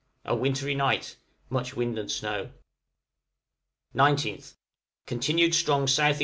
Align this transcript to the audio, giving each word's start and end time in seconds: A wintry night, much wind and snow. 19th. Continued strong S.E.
A 0.25 0.35
wintry 0.35 0.73
night, 0.73 1.15
much 1.51 1.75
wind 1.75 1.99
and 1.99 2.09
snow. 2.09 2.49
19th. 3.93 4.55
Continued 5.05 5.53
strong 5.53 5.83
S.E. 5.83 6.15